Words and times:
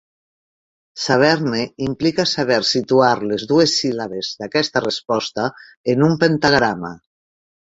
Saber-ne 1.01 1.59
implica 1.87 2.25
saber 2.31 2.57
situar 2.69 3.11
les 3.33 3.45
dues 3.51 3.75
síl·labes 3.83 4.31
d'aquesta 4.41 4.83
resposta 4.87 5.47
en 5.95 6.09
un 6.11 6.19
pentagrama. 6.27 6.93